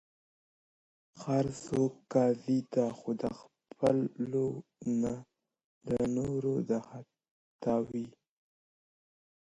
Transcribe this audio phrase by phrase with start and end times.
[1.23, 4.47] هر څوک قاضي دی، خو د خپلو
[5.01, 5.13] نه،
[5.87, 8.05] د نورو د خطاوو.